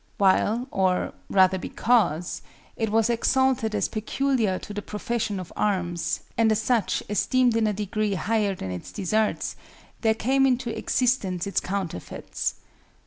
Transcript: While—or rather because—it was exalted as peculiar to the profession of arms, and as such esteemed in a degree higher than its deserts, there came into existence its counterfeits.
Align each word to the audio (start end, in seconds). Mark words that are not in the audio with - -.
While—or 0.17 1.13
rather 1.29 1.59
because—it 1.59 2.89
was 2.91 3.07
exalted 3.07 3.75
as 3.75 3.87
peculiar 3.87 4.57
to 4.57 4.73
the 4.73 4.81
profession 4.81 5.39
of 5.39 5.53
arms, 5.55 6.21
and 6.39 6.51
as 6.51 6.59
such 6.59 7.03
esteemed 7.07 7.55
in 7.55 7.67
a 7.67 7.71
degree 7.73 8.15
higher 8.15 8.55
than 8.55 8.71
its 8.71 8.91
deserts, 8.91 9.55
there 10.01 10.15
came 10.15 10.47
into 10.47 10.75
existence 10.75 11.45
its 11.45 11.59
counterfeits. 11.59 12.55